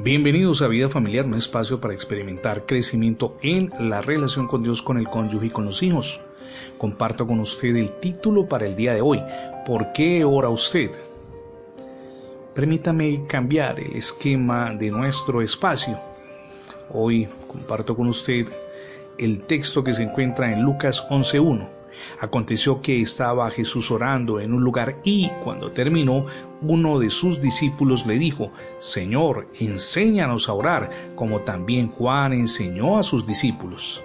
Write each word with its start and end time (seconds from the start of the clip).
Bienvenidos 0.00 0.62
a 0.62 0.68
Vida 0.68 0.88
Familiar, 0.88 1.24
un 1.24 1.34
espacio 1.34 1.80
para 1.80 1.92
experimentar 1.92 2.66
crecimiento 2.66 3.36
en 3.42 3.72
la 3.80 4.00
relación 4.00 4.46
con 4.46 4.62
Dios, 4.62 4.80
con 4.80 4.96
el 4.96 5.08
cónyuge 5.08 5.46
y 5.46 5.50
con 5.50 5.64
los 5.64 5.82
hijos. 5.82 6.20
Comparto 6.78 7.26
con 7.26 7.40
usted 7.40 7.74
el 7.74 7.90
título 7.98 8.48
para 8.48 8.66
el 8.66 8.76
día 8.76 8.94
de 8.94 9.00
hoy. 9.00 9.20
¿Por 9.66 9.90
qué 9.90 10.24
ora 10.24 10.50
usted? 10.50 10.92
Permítame 12.54 13.26
cambiar 13.26 13.80
el 13.80 13.96
esquema 13.96 14.72
de 14.72 14.92
nuestro 14.92 15.42
espacio. 15.42 15.98
Hoy 16.90 17.26
comparto 17.48 17.96
con 17.96 18.06
usted 18.06 18.46
el 19.18 19.40
texto 19.46 19.82
que 19.82 19.94
se 19.94 20.04
encuentra 20.04 20.52
en 20.52 20.62
Lucas 20.62 21.08
11.1 21.10 21.77
Aconteció 22.20 22.80
que 22.82 23.00
estaba 23.00 23.50
Jesús 23.50 23.90
orando 23.90 24.40
en 24.40 24.52
un 24.52 24.62
lugar 24.62 24.96
y, 25.04 25.30
cuando 25.44 25.70
terminó, 25.70 26.26
uno 26.62 26.98
de 26.98 27.10
sus 27.10 27.40
discípulos 27.40 28.06
le 28.06 28.18
dijo, 28.18 28.52
Señor, 28.78 29.48
enséñanos 29.58 30.48
a 30.48 30.54
orar, 30.54 30.90
como 31.14 31.40
también 31.40 31.88
Juan 31.88 32.32
enseñó 32.32 32.98
a 32.98 33.02
sus 33.02 33.26
discípulos. 33.26 34.02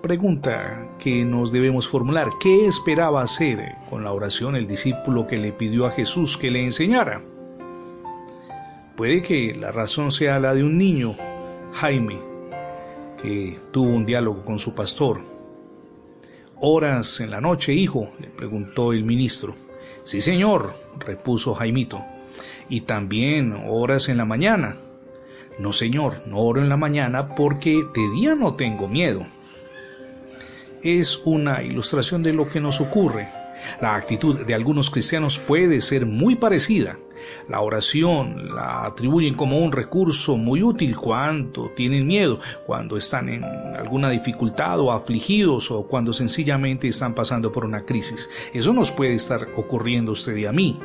Pregunta 0.00 0.86
que 0.98 1.24
nos 1.24 1.50
debemos 1.50 1.88
formular, 1.88 2.28
¿qué 2.40 2.66
esperaba 2.66 3.22
hacer 3.22 3.74
con 3.88 4.04
la 4.04 4.12
oración 4.12 4.54
el 4.54 4.66
discípulo 4.66 5.26
que 5.26 5.38
le 5.38 5.52
pidió 5.52 5.86
a 5.86 5.90
Jesús 5.90 6.36
que 6.36 6.50
le 6.50 6.62
enseñara? 6.62 7.22
Puede 8.96 9.22
que 9.22 9.54
la 9.54 9.72
razón 9.72 10.12
sea 10.12 10.38
la 10.38 10.54
de 10.54 10.62
un 10.62 10.76
niño, 10.76 11.16
Jaime, 11.72 12.18
que 13.20 13.58
tuvo 13.72 13.88
un 13.88 14.04
diálogo 14.04 14.44
con 14.44 14.58
su 14.58 14.74
pastor 14.74 15.20
¿Horas 16.66 17.20
en 17.20 17.30
la 17.30 17.42
noche, 17.42 17.74
hijo? 17.74 18.08
le 18.18 18.28
preguntó 18.28 18.94
el 18.94 19.04
ministro. 19.04 19.54
Sí, 20.02 20.22
señor, 20.22 20.72
repuso 20.98 21.54
Jaimito. 21.54 22.02
¿Y 22.70 22.80
también 22.80 23.64
horas 23.68 24.08
en 24.08 24.16
la 24.16 24.24
mañana? 24.24 24.74
No, 25.58 25.74
señor, 25.74 26.22
no 26.26 26.38
oro 26.38 26.62
en 26.62 26.70
la 26.70 26.78
mañana 26.78 27.34
porque 27.34 27.82
de 27.94 28.10
día 28.14 28.34
no 28.34 28.54
tengo 28.54 28.88
miedo. 28.88 29.26
Es 30.82 31.20
una 31.26 31.62
ilustración 31.62 32.22
de 32.22 32.32
lo 32.32 32.48
que 32.48 32.62
nos 32.62 32.80
ocurre 32.80 33.28
la 33.80 33.94
actitud 33.94 34.44
de 34.44 34.54
algunos 34.54 34.90
cristianos 34.90 35.38
puede 35.38 35.80
ser 35.80 36.06
muy 36.06 36.36
parecida. 36.36 36.98
La 37.48 37.60
oración 37.60 38.54
la 38.54 38.84
atribuyen 38.84 39.34
como 39.34 39.58
un 39.58 39.72
recurso 39.72 40.36
muy 40.36 40.62
útil 40.62 40.96
cuando 40.96 41.70
tienen 41.70 42.06
miedo, 42.06 42.40
cuando 42.66 42.96
están 42.96 43.28
en 43.28 43.44
alguna 43.44 44.10
dificultad 44.10 44.80
o 44.80 44.92
afligidos 44.92 45.70
o 45.70 45.86
cuando 45.86 46.12
sencillamente 46.12 46.88
están 46.88 47.14
pasando 47.14 47.52
por 47.52 47.64
una 47.64 47.84
crisis. 47.84 48.28
Eso 48.52 48.72
nos 48.72 48.90
puede 48.90 49.14
estar 49.14 49.48
ocurriendo 49.56 50.12
usted 50.12 50.36
y 50.36 50.46
a 50.46 50.52
mí. 50.52 50.78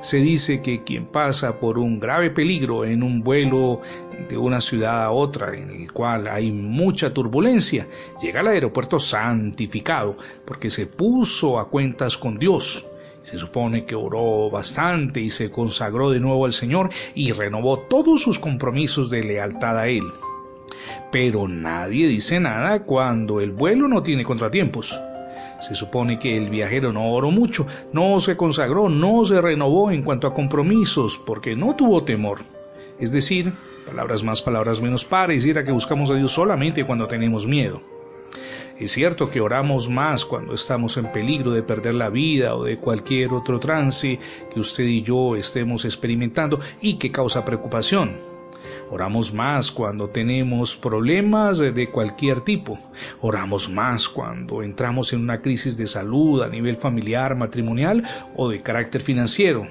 Se 0.00 0.18
dice 0.18 0.62
que 0.62 0.82
quien 0.82 1.06
pasa 1.06 1.60
por 1.60 1.78
un 1.78 2.00
grave 2.00 2.30
peligro 2.30 2.84
en 2.84 3.02
un 3.02 3.22
vuelo 3.22 3.80
de 4.28 4.36
una 4.36 4.60
ciudad 4.60 5.04
a 5.04 5.10
otra 5.10 5.56
en 5.56 5.70
el 5.70 5.92
cual 5.92 6.26
hay 6.28 6.50
mucha 6.50 7.14
turbulencia, 7.14 7.86
llega 8.20 8.40
al 8.40 8.48
aeropuerto 8.48 8.98
santificado 8.98 10.16
porque 10.44 10.70
se 10.70 10.86
puso 10.86 11.58
a 11.58 11.68
cuentas 11.68 12.18
con 12.18 12.38
Dios. 12.38 12.86
Se 13.22 13.38
supone 13.38 13.84
que 13.84 13.94
oró 13.94 14.50
bastante 14.50 15.20
y 15.20 15.30
se 15.30 15.50
consagró 15.50 16.10
de 16.10 16.18
nuevo 16.18 16.44
al 16.44 16.52
Señor 16.52 16.90
y 17.14 17.30
renovó 17.30 17.78
todos 17.78 18.22
sus 18.22 18.38
compromisos 18.38 19.10
de 19.10 19.22
lealtad 19.22 19.78
a 19.78 19.86
Él. 19.86 20.02
Pero 21.12 21.46
nadie 21.46 22.08
dice 22.08 22.40
nada 22.40 22.82
cuando 22.82 23.40
el 23.40 23.52
vuelo 23.52 23.86
no 23.86 24.02
tiene 24.02 24.24
contratiempos. 24.24 24.98
Se 25.62 25.76
supone 25.76 26.18
que 26.18 26.36
el 26.36 26.50
viajero 26.50 26.92
no 26.92 27.12
oró 27.12 27.30
mucho, 27.30 27.66
no 27.92 28.18
se 28.18 28.36
consagró, 28.36 28.88
no 28.88 29.24
se 29.24 29.40
renovó 29.40 29.92
en 29.92 30.02
cuanto 30.02 30.26
a 30.26 30.34
compromisos, 30.34 31.18
porque 31.24 31.54
no 31.54 31.76
tuvo 31.76 32.02
temor. 32.02 32.40
Es 32.98 33.12
decir, 33.12 33.52
palabras 33.86 34.24
más, 34.24 34.42
palabras 34.42 34.80
menos, 34.80 35.04
pareciera 35.04 35.62
que 35.62 35.70
buscamos 35.70 36.10
a 36.10 36.16
Dios 36.16 36.32
solamente 36.32 36.84
cuando 36.84 37.06
tenemos 37.06 37.46
miedo. 37.46 37.80
Es 38.76 38.90
cierto 38.90 39.30
que 39.30 39.40
oramos 39.40 39.88
más 39.88 40.24
cuando 40.24 40.54
estamos 40.54 40.96
en 40.96 41.12
peligro 41.12 41.52
de 41.52 41.62
perder 41.62 41.94
la 41.94 42.10
vida 42.10 42.56
o 42.56 42.64
de 42.64 42.78
cualquier 42.78 43.32
otro 43.32 43.60
trance 43.60 44.18
que 44.52 44.58
usted 44.58 44.84
y 44.84 45.02
yo 45.02 45.36
estemos 45.36 45.84
experimentando 45.84 46.58
y 46.80 46.94
que 46.94 47.12
causa 47.12 47.44
preocupación. 47.44 48.16
Oramos 48.92 49.32
más 49.32 49.70
cuando 49.70 50.10
tenemos 50.10 50.76
problemas 50.76 51.56
de 51.56 51.88
cualquier 51.88 52.42
tipo. 52.42 52.78
Oramos 53.22 53.70
más 53.70 54.06
cuando 54.06 54.62
entramos 54.62 55.14
en 55.14 55.22
una 55.22 55.40
crisis 55.40 55.78
de 55.78 55.86
salud 55.86 56.42
a 56.42 56.48
nivel 56.48 56.76
familiar, 56.76 57.34
matrimonial 57.34 58.06
o 58.36 58.50
de 58.50 58.60
carácter 58.60 59.00
financiero. 59.00 59.66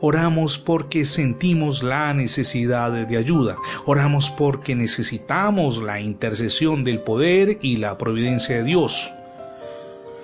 Oramos 0.00 0.56
porque 0.56 1.04
sentimos 1.04 1.82
la 1.82 2.14
necesidad 2.14 3.06
de 3.06 3.16
ayuda. 3.18 3.56
Oramos 3.84 4.30
porque 4.30 4.74
necesitamos 4.74 5.82
la 5.82 6.00
intercesión 6.00 6.82
del 6.82 7.00
poder 7.00 7.58
y 7.60 7.76
la 7.76 7.98
providencia 7.98 8.56
de 8.56 8.64
Dios. 8.64 9.12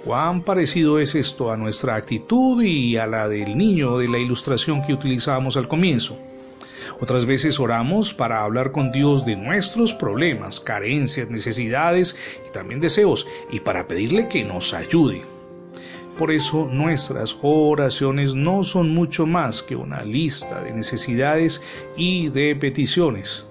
¿Cuán 0.06 0.42
parecido 0.42 1.00
es 1.00 1.14
esto 1.14 1.52
a 1.52 1.58
nuestra 1.58 1.96
actitud 1.96 2.62
y 2.62 2.96
a 2.96 3.06
la 3.06 3.28
del 3.28 3.58
niño 3.58 3.98
de 3.98 4.08
la 4.08 4.18
ilustración 4.18 4.82
que 4.86 4.94
utilizábamos 4.94 5.58
al 5.58 5.68
comienzo? 5.68 6.18
Otras 7.00 7.26
veces 7.26 7.60
oramos 7.60 8.14
para 8.14 8.42
hablar 8.42 8.72
con 8.72 8.92
Dios 8.92 9.24
de 9.24 9.36
nuestros 9.36 9.92
problemas, 9.92 10.60
carencias, 10.60 11.30
necesidades 11.30 12.16
y 12.46 12.52
también 12.52 12.80
deseos 12.80 13.26
y 13.50 13.60
para 13.60 13.86
pedirle 13.86 14.28
que 14.28 14.44
nos 14.44 14.74
ayude. 14.74 15.22
Por 16.18 16.30
eso 16.30 16.66
nuestras 16.72 17.36
oraciones 17.42 18.34
no 18.34 18.62
son 18.62 18.94
mucho 18.94 19.26
más 19.26 19.62
que 19.62 19.76
una 19.76 20.02
lista 20.02 20.62
de 20.62 20.72
necesidades 20.72 21.62
y 21.94 22.28
de 22.30 22.56
peticiones. 22.56 23.46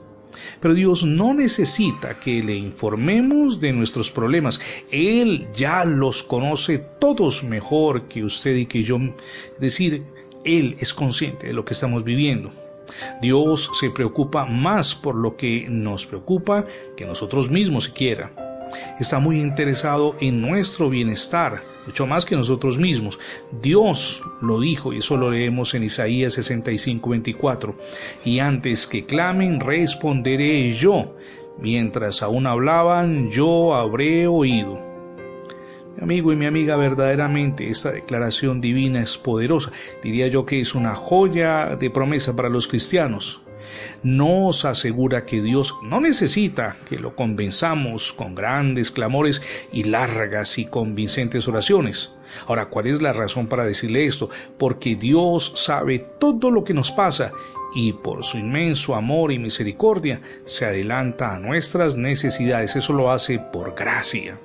Pero 0.59 0.73
Dios 0.73 1.03
no 1.03 1.35
necesita 1.35 2.19
que 2.19 2.41
le 2.41 2.55
informemos 2.55 3.59
de 3.59 3.71
nuestros 3.71 4.09
problemas. 4.09 4.59
Él 4.89 5.47
ya 5.53 5.85
los 5.85 6.23
conoce 6.23 6.79
todos 6.79 7.43
mejor 7.43 8.07
que 8.07 8.23
usted 8.23 8.55
y 8.55 8.65
que 8.65 8.83
yo. 8.83 8.97
Es 8.97 9.59
decir, 9.59 10.03
Él 10.43 10.75
es 10.79 10.91
consciente 10.91 11.45
de 11.47 11.53
lo 11.53 11.65
que 11.65 11.73
estamos 11.73 12.03
viviendo. 12.03 12.51
Dios 13.21 13.69
se 13.79 13.89
preocupa 13.89 14.45
más 14.45 14.95
por 14.95 15.15
lo 15.15 15.35
que 15.37 15.65
nos 15.69 16.05
preocupa 16.05 16.65
que 16.95 17.05
nosotros 17.05 17.49
mismos 17.49 17.85
siquiera. 17.85 18.31
Está 18.99 19.19
muy 19.19 19.39
interesado 19.39 20.15
en 20.19 20.41
nuestro 20.41 20.89
bienestar, 20.89 21.63
mucho 21.85 22.07
más 22.07 22.25
que 22.25 22.35
nosotros 22.35 22.77
mismos. 22.77 23.19
Dios 23.61 24.23
lo 24.41 24.59
dijo, 24.59 24.93
y 24.93 24.97
eso 24.97 25.17
lo 25.17 25.29
leemos 25.29 25.73
en 25.73 25.83
Isaías 25.83 26.33
65, 26.33 27.09
24. 27.09 27.75
Y 28.25 28.39
antes 28.39 28.87
que 28.87 29.05
clamen, 29.05 29.59
responderé 29.59 30.73
yo. 30.73 31.15
Mientras 31.57 32.21
aún 32.21 32.47
hablaban, 32.47 33.29
yo 33.29 33.75
habré 33.75 34.27
oído. 34.27 34.84
Mi 35.97 36.03
amigo 36.03 36.33
y 36.33 36.35
mi 36.35 36.45
amiga, 36.45 36.75
verdaderamente 36.75 37.69
esta 37.69 37.91
declaración 37.93 38.59
divina 38.59 39.01
es 39.01 39.17
poderosa. 39.17 39.71
Diría 40.03 40.27
yo 40.27 40.45
que 40.45 40.59
es 40.59 40.75
una 40.75 40.93
joya 40.93 41.77
de 41.77 41.89
promesa 41.89 42.35
para 42.35 42.49
los 42.49 42.67
cristianos. 42.67 43.41
Nos 44.03 44.65
asegura 44.65 45.25
que 45.25 45.41
Dios 45.41 45.73
no 45.83 46.01
necesita 46.01 46.75
que 46.87 46.99
lo 46.99 47.15
convenzamos 47.15 48.11
con 48.11 48.35
grandes 48.35 48.91
clamores 48.91 49.41
y 49.71 49.85
largas 49.85 50.57
y 50.57 50.65
convincentes 50.65 51.47
oraciones. 51.47 52.13
Ahora, 52.47 52.65
¿cuál 52.65 52.87
es 52.87 53.01
la 53.01 53.13
razón 53.13 53.47
para 53.47 53.65
decirle 53.65 54.05
esto? 54.05 54.29
Porque 54.57 54.97
Dios 54.97 55.53
sabe 55.55 55.99
todo 56.19 56.51
lo 56.51 56.65
que 56.65 56.73
nos 56.73 56.91
pasa 56.91 57.31
y 57.73 57.93
por 57.93 58.25
su 58.25 58.37
inmenso 58.37 58.95
amor 58.95 59.31
y 59.31 59.39
misericordia 59.39 60.21
se 60.43 60.65
adelanta 60.65 61.33
a 61.33 61.39
nuestras 61.39 61.95
necesidades. 61.95 62.75
Eso 62.75 62.91
lo 62.91 63.11
hace 63.11 63.39
por 63.39 63.75
gracia. 63.75 64.37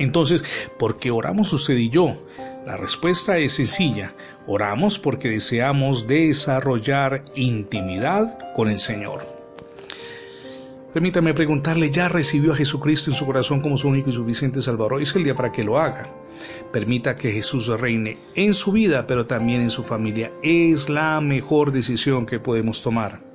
Entonces, 0.00 0.42
¿por 0.78 0.98
qué 0.98 1.10
oramos 1.10 1.52
usted 1.52 1.76
y 1.76 1.90
yo? 1.90 2.16
La 2.64 2.76
respuesta 2.76 3.36
es 3.36 3.52
sencilla. 3.52 4.14
Oramos 4.46 4.98
porque 4.98 5.28
deseamos 5.28 6.06
desarrollar 6.06 7.24
intimidad 7.34 8.38
con 8.54 8.70
el 8.70 8.78
Señor. 8.78 9.26
Permítame 10.94 11.34
preguntarle, 11.34 11.90
¿ya 11.90 12.08
recibió 12.08 12.52
a 12.52 12.56
Jesucristo 12.56 13.10
en 13.10 13.16
su 13.16 13.26
corazón 13.26 13.60
como 13.60 13.76
su 13.76 13.88
único 13.88 14.10
y 14.10 14.14
suficiente 14.14 14.62
Salvador? 14.62 15.02
Es 15.02 15.14
el 15.14 15.22
día 15.22 15.34
para 15.34 15.52
que 15.52 15.64
lo 15.64 15.78
haga. 15.78 16.10
Permita 16.72 17.14
que 17.14 17.30
Jesús 17.30 17.68
reine 17.68 18.16
en 18.34 18.54
su 18.54 18.72
vida, 18.72 19.06
pero 19.06 19.26
también 19.26 19.60
en 19.60 19.70
su 19.70 19.84
familia. 19.84 20.32
Es 20.42 20.88
la 20.88 21.20
mejor 21.20 21.72
decisión 21.72 22.24
que 22.24 22.40
podemos 22.40 22.82
tomar. 22.82 23.29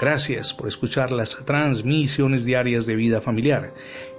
Gracias 0.00 0.52
por 0.52 0.68
escuchar 0.68 1.10
las 1.12 1.44
transmisiones 1.44 2.44
diarias 2.44 2.86
de 2.86 2.96
vida 2.96 3.20
familiar 3.20 3.72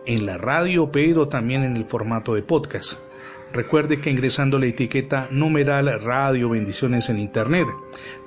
en 0.05 0.25
la 0.25 0.37
radio, 0.37 0.91
pero 0.91 1.27
también 1.27 1.63
en 1.63 1.75
el 1.75 1.85
formato 1.85 2.35
de 2.35 2.41
podcast. 2.41 2.93
Recuerde 3.53 3.99
que 3.99 4.09
ingresando 4.09 4.57
la 4.57 4.65
etiqueta 4.65 5.27
numeral 5.29 6.01
Radio 6.01 6.49
Bendiciones 6.49 7.09
en 7.09 7.19
Internet 7.19 7.67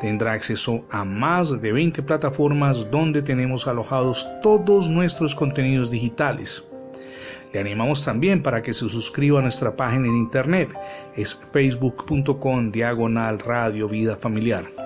tendrá 0.00 0.34
acceso 0.34 0.84
a 0.88 1.04
más 1.04 1.60
de 1.60 1.72
20 1.72 2.04
plataformas 2.04 2.90
donde 2.92 3.22
tenemos 3.22 3.66
alojados 3.66 4.28
todos 4.40 4.88
nuestros 4.88 5.34
contenidos 5.34 5.90
digitales. 5.90 6.62
Le 7.52 7.58
animamos 7.58 8.04
también 8.04 8.40
para 8.40 8.62
que 8.62 8.72
se 8.72 8.88
suscriba 8.88 9.40
a 9.40 9.42
nuestra 9.42 9.74
página 9.74 10.06
en 10.06 10.14
Internet. 10.14 10.72
Es 11.16 11.34
facebook.com 11.52 12.70
diagonal 12.70 13.40
Radio 13.40 13.88
Vida 13.88 14.16
Familiar. 14.16 14.85